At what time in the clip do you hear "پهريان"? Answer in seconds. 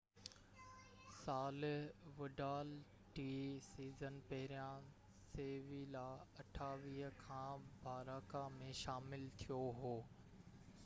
4.31-4.87